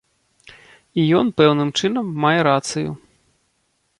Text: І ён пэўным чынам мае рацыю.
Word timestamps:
І 1.01 1.03
ён 1.19 1.25
пэўным 1.41 1.69
чынам 1.81 2.05
мае 2.25 2.39
рацыю. 2.49 2.89